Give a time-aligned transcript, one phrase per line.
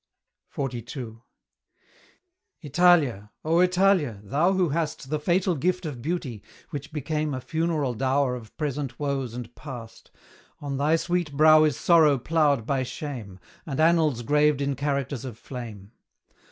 [0.55, 1.17] XLII.
[2.63, 3.29] Italia!
[3.45, 4.19] O Italia!
[4.23, 8.99] thou who hast The fatal gift of beauty, which became A funeral dower of present
[8.99, 10.09] woes and past,
[10.59, 15.37] On thy sweet brow is sorrow ploughed by shame, And annals graved in characters of
[15.37, 15.91] flame.